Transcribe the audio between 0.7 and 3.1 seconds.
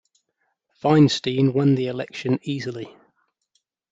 Feinstein won the election easily.